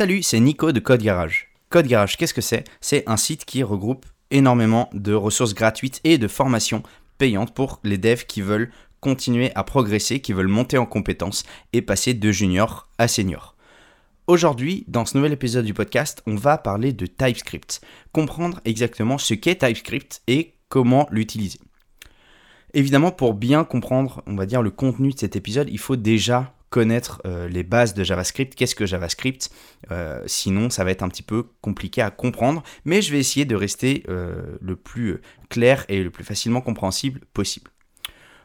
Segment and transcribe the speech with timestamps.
[0.00, 1.48] Salut, c'est Nico de Code Garage.
[1.68, 2.64] Code Garage, qu'est-ce que c'est?
[2.80, 6.82] C'est un site qui regroupe énormément de ressources gratuites et de formations
[7.18, 11.42] payantes pour les devs qui veulent continuer à progresser, qui veulent monter en compétences
[11.74, 13.56] et passer de junior à senior.
[14.26, 19.34] Aujourd'hui, dans ce nouvel épisode du podcast, on va parler de TypeScript, comprendre exactement ce
[19.34, 21.60] qu'est TypeScript et comment l'utiliser.
[22.72, 26.54] Évidemment, pour bien comprendre, on va dire, le contenu de cet épisode, il faut déjà
[26.70, 29.50] connaître euh, les bases de JavaScript, qu'est-ce que JavaScript,
[29.90, 33.44] euh, sinon ça va être un petit peu compliqué à comprendre, mais je vais essayer
[33.44, 37.70] de rester euh, le plus clair et le plus facilement compréhensible possible.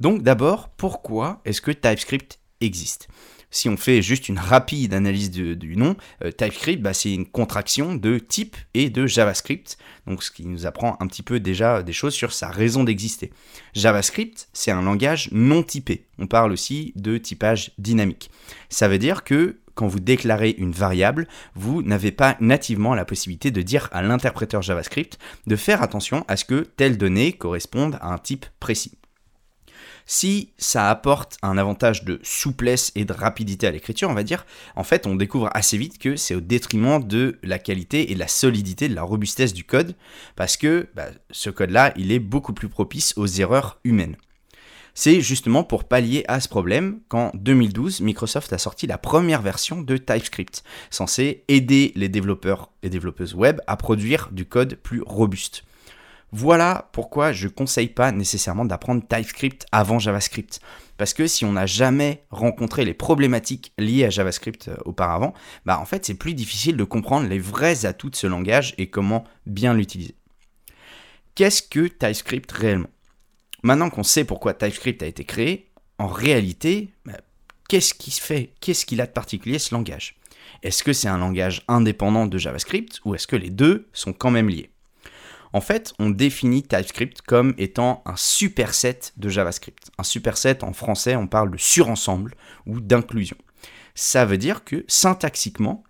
[0.00, 3.08] Donc d'abord, pourquoi est-ce que TypeScript existe?
[3.50, 7.94] Si on fait juste une rapide analyse du nom, euh, TypeScript, bah, c'est une contraction
[7.94, 11.92] de type et de JavaScript, donc ce qui nous apprend un petit peu déjà des
[11.92, 13.32] choses sur sa raison d'exister.
[13.74, 16.06] JavaScript, c'est un langage non typé.
[16.18, 18.30] On parle aussi de typage dynamique.
[18.68, 23.52] Ça veut dire que quand vous déclarez une variable, vous n'avez pas nativement la possibilité
[23.52, 28.12] de dire à l'interpréteur JavaScript de faire attention à ce que telle donnée corresponde à
[28.12, 28.97] un type précis.
[30.10, 34.46] Si ça apporte un avantage de souplesse et de rapidité à l'écriture, on va dire,
[34.74, 38.18] en fait, on découvre assez vite que c'est au détriment de la qualité et de
[38.18, 39.94] la solidité, de la robustesse du code,
[40.34, 44.16] parce que bah, ce code-là, il est beaucoup plus propice aux erreurs humaines.
[44.94, 49.82] C'est justement pour pallier à ce problème qu'en 2012, Microsoft a sorti la première version
[49.82, 55.64] de TypeScript, censée aider les développeurs et développeuses web à produire du code plus robuste.
[56.32, 60.60] Voilà pourquoi je ne conseille pas nécessairement d'apprendre TypeScript avant JavaScript.
[60.98, 65.32] Parce que si on n'a jamais rencontré les problématiques liées à JavaScript euh, auparavant,
[65.64, 68.90] bah en fait c'est plus difficile de comprendre les vrais atouts de ce langage et
[68.90, 70.16] comment bien l'utiliser.
[71.34, 72.90] Qu'est-ce que TypeScript réellement?
[73.62, 77.20] Maintenant qu'on sait pourquoi TypeScript a été créé, en réalité, bah,
[77.68, 78.52] qu'est-ce qui se fait?
[78.60, 80.16] Qu'est-ce qu'il a de particulier ce langage?
[80.62, 84.30] Est-ce que c'est un langage indépendant de JavaScript ou est-ce que les deux sont quand
[84.30, 84.70] même liés?
[85.58, 89.90] En fait, on définit TypeScript comme étant un superset de JavaScript.
[89.98, 93.36] Un superset, en français, on parle de surensemble ou d'inclusion.
[93.96, 95.82] Ça veut dire que syntaxiquement,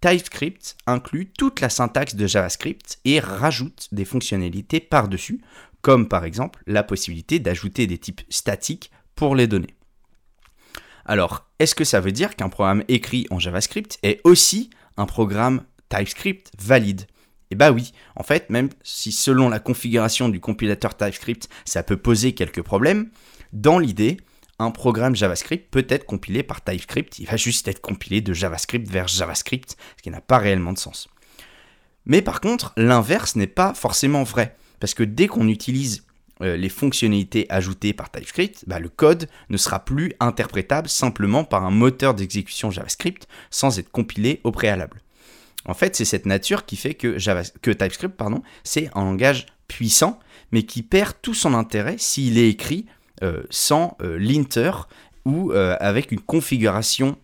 [0.00, 5.40] TypeScript inclut toute la syntaxe de JavaScript et rajoute des fonctionnalités par-dessus,
[5.82, 9.74] comme par exemple la possibilité d'ajouter des types statiques pour les données.
[11.04, 15.64] Alors, est-ce que ça veut dire qu'un programme écrit en JavaScript est aussi un programme
[15.88, 17.08] TypeScript valide?
[17.50, 21.96] Eh bah oui, en fait, même si selon la configuration du compilateur TypeScript, ça peut
[21.96, 23.10] poser quelques problèmes,
[23.52, 24.16] dans l'idée,
[24.58, 28.90] un programme JavaScript peut être compilé par TypeScript, il va juste être compilé de JavaScript
[28.90, 31.08] vers JavaScript, ce qui n'a pas réellement de sens.
[32.04, 36.04] Mais par contre, l'inverse n'est pas forcément vrai, parce que dès qu'on utilise
[36.42, 41.64] euh, les fonctionnalités ajoutées par TypeScript, bah, le code ne sera plus interprétable simplement par
[41.64, 45.02] un moteur d'exécution JavaScript sans être compilé au préalable.
[45.66, 50.18] En fait, c'est cette nature qui fait que, TypeScript, pardon, c'est un langage puissant,
[50.52, 52.86] mais qui perd tout son intérêt s'il est écrit
[53.22, 54.70] euh, sans euh, linter
[55.24, 57.18] ou euh, avec une configuration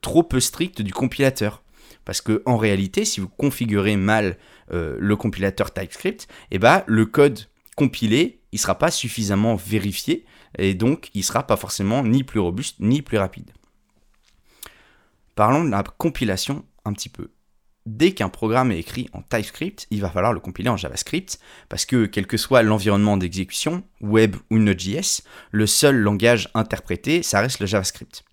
[0.00, 1.62] trop peu stricte du compilateur.
[2.04, 4.36] Parce que en réalité, si vous configurez mal
[4.70, 7.40] le compilateur TypeScript, eh ben, le code
[7.74, 10.24] compilé, il ne sera pas suffisamment vérifié,
[10.56, 13.50] et donc il ne sera pas forcément ni plus robuste ni plus rapide.
[15.34, 17.30] Parlons de la compilation un petit peu
[17.86, 21.84] dès qu'un programme est écrit en TypeScript, il va falloir le compiler en JavaScript, parce
[21.84, 27.60] que quel que soit l'environnement d'exécution, web ou Node.js, le seul langage interprété, ça reste
[27.60, 28.24] le JavaScript.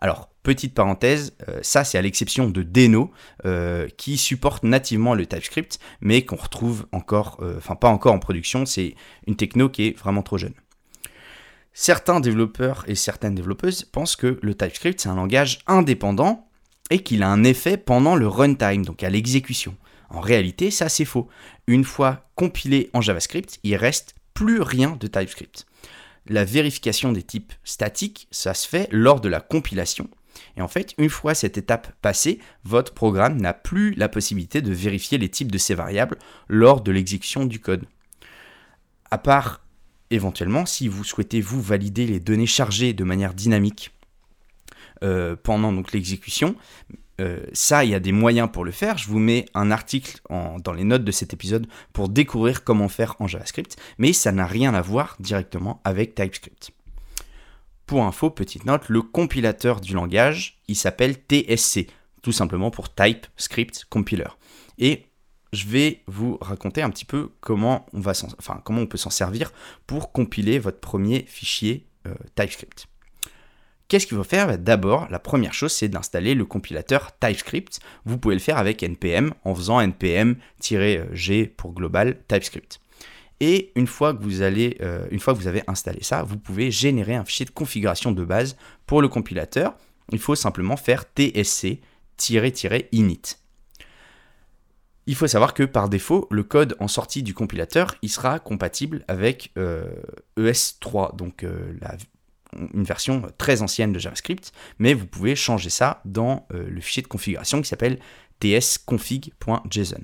[0.00, 3.10] Alors, petite parenthèse, euh, ça c'est à l'exception de Deno,
[3.44, 8.18] euh, qui supporte nativement le TypeScript, mais qu'on retrouve encore, euh, enfin pas encore en
[8.18, 8.94] production, c'est
[9.26, 10.54] une techno qui est vraiment trop jeune.
[11.72, 16.49] Certains développeurs et certaines développeuses pensent que le TypeScript c'est un langage indépendant
[16.90, 19.76] et qu'il a un effet pendant le runtime, donc à l'exécution.
[20.08, 21.28] En réalité, ça c'est faux.
[21.66, 25.66] Une fois compilé en JavaScript, il reste plus rien de TypeScript.
[26.26, 30.08] La vérification des types statiques, ça se fait lors de la compilation.
[30.56, 34.72] Et en fait, une fois cette étape passée, votre programme n'a plus la possibilité de
[34.72, 37.84] vérifier les types de ces variables lors de l'exécution du code.
[39.10, 39.60] À part
[40.10, 43.92] éventuellement si vous souhaitez vous valider les données chargées de manière dynamique
[45.02, 46.56] euh, pendant donc l'exécution.
[47.20, 48.96] Euh, ça, il y a des moyens pour le faire.
[48.96, 53.14] Je vous mets un article dans les notes de cet épisode pour découvrir comment faire
[53.18, 56.70] en JavaScript, mais ça n'a rien à voir directement avec TypeScript.
[57.86, 61.88] Pour info, petite note, le compilateur du langage, il s'appelle TSC,
[62.22, 64.28] tout simplement pour TypeScript Compiler.
[64.78, 65.06] Et
[65.52, 69.10] je vais vous raconter un petit peu comment on, va enfin, comment on peut s'en
[69.10, 69.52] servir
[69.86, 72.86] pour compiler votre premier fichier euh, TypeScript.
[73.90, 74.46] Qu'est-ce qu'il faut faire?
[74.46, 77.80] Bah, D'abord, la première chose, c'est d'installer le compilateur TypeScript.
[78.04, 82.78] Vous pouvez le faire avec npm en faisant npm-g pour global TypeScript.
[83.40, 86.38] Et une fois, que vous allez, euh, une fois que vous avez installé ça, vous
[86.38, 88.56] pouvez générer un fichier de configuration de base
[88.86, 89.74] pour le compilateur.
[90.12, 91.82] Il faut simplement faire tsc-init.
[95.06, 99.04] Il faut savoir que par défaut, le code en sortie du compilateur, il sera compatible
[99.08, 101.72] avec ES3, e donc euh,
[102.74, 107.02] une version très ancienne de JavaScript, mais vous pouvez changer ça dans euh, le fichier
[107.02, 107.98] de configuration qui s'appelle
[108.42, 110.02] tsconfig.json.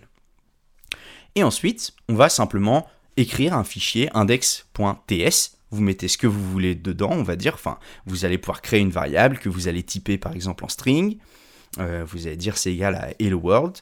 [1.35, 5.53] Et ensuite, on va simplement écrire un fichier index.ts.
[5.71, 7.55] Vous mettez ce que vous voulez dedans, on va dire.
[7.55, 11.19] Enfin, vous allez pouvoir créer une variable que vous allez typer par exemple en string.
[11.79, 13.79] Euh, vous allez dire c'est égal à hello world.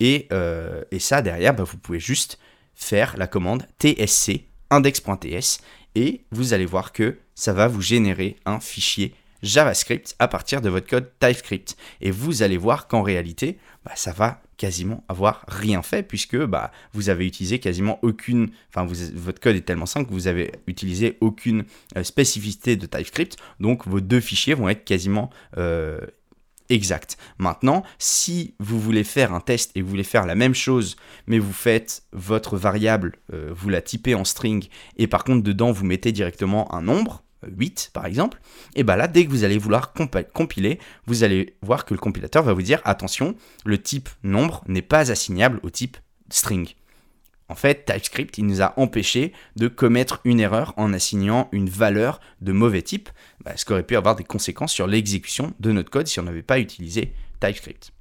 [0.00, 2.38] Et, euh, ça, derrière, bah, vous pouvez juste
[2.74, 5.60] faire la commande tsc index.ts
[5.94, 10.68] et vous allez voir que ça va vous générer un fichier JavaScript à partir de
[10.68, 11.76] votre code TypeScript.
[12.00, 16.72] Et vous allez voir qu'en réalité, bah, ça va quasiment avoir rien fait puisque bah,
[16.92, 21.18] vous avez utilisé quasiment aucune, enfin votre code est tellement simple que vous avez utilisé
[21.20, 21.64] aucune
[21.96, 26.00] euh, spécificité de TypeScript, donc vos deux fichiers vont être quasiment euh,
[26.68, 27.18] exacts.
[27.38, 30.96] Maintenant, si vous voulez faire un test et vous voulez faire la même chose,
[31.26, 35.72] mais vous faites votre variable, euh, vous la typez en string et par contre dedans
[35.72, 38.40] vous mettez directement un nombre, 8 par exemple,
[38.74, 39.92] et bien là, dès que vous allez vouloir
[40.32, 44.82] compiler, vous allez voir que le compilateur va vous dire attention, le type nombre n'est
[44.82, 45.96] pas assignable au type
[46.30, 46.74] string.
[47.48, 52.20] En fait, TypeScript, il nous a empêché de commettre une erreur en assignant une valeur
[52.40, 53.10] de mauvais type,
[53.44, 56.24] bah, ce qui aurait pu avoir des conséquences sur l'exécution de notre code si on
[56.24, 57.93] n'avait pas utilisé TypeScript.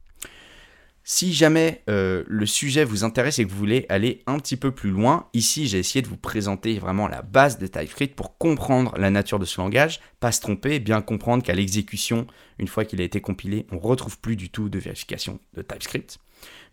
[1.05, 4.71] Si jamais euh, le sujet vous intéresse et que vous voulez aller un petit peu
[4.71, 8.97] plus loin, ici j'ai essayé de vous présenter vraiment la base de TypeScript pour comprendre
[8.97, 12.25] la nature de ce langage, pas se tromper, bien comprendre qu'à l'exécution,
[12.57, 15.61] une fois qu'il a été compilé, on ne retrouve plus du tout de vérification de
[15.61, 16.19] TypeScript.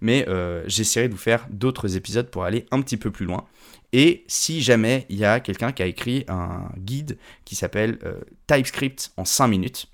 [0.00, 3.46] Mais euh, j'essaierai de vous faire d'autres épisodes pour aller un petit peu plus loin.
[3.92, 8.20] Et si jamais il y a quelqu'un qui a écrit un guide qui s'appelle euh,
[8.46, 9.88] TypeScript en 5 minutes,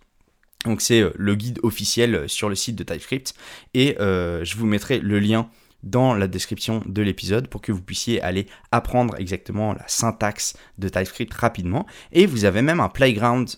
[0.64, 3.34] donc c'est euh, le guide officiel euh, sur le site de TypeScript
[3.74, 5.48] et euh, je vous mettrai le lien
[5.82, 10.88] dans la description de l'épisode pour que vous puissiez aller apprendre exactement la syntaxe de
[10.88, 11.86] TypeScript rapidement.
[12.10, 13.48] Et vous avez même un playground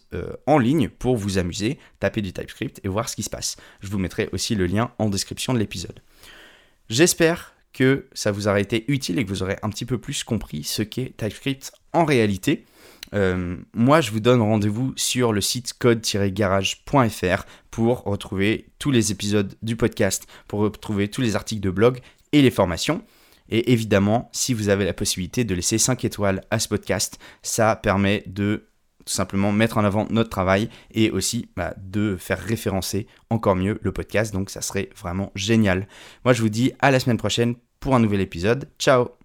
[0.47, 3.57] en ligne pour vous amuser, taper du TypeScript et voir ce qui se passe.
[3.81, 6.03] Je vous mettrai aussi le lien en description de l'épisode.
[6.91, 10.23] J'espère que ça vous aura été utile et que vous aurez un petit peu plus
[10.25, 12.67] compris ce qu'est TypeScript en réalité.
[13.15, 19.55] Euh, moi, je vous donne rendez-vous sur le site code-garage.fr pour retrouver tous les épisodes
[19.63, 22.01] du podcast, pour retrouver tous les articles de blog
[22.33, 23.03] et les formations.
[23.49, 27.77] Et évidemment, si vous avez la possibilité de laisser 5 étoiles à ce podcast, ça
[27.77, 28.69] permet de
[29.07, 33.79] tout simplement mettre en avant notre travail et aussi bah, de faire référencer encore mieux
[33.81, 34.35] le podcast.
[34.35, 35.89] Donc ça serait vraiment génial.
[36.27, 38.69] Moi, je vous dis à la semaine prochaine pour un nouvel épisode.
[38.79, 39.18] Ciao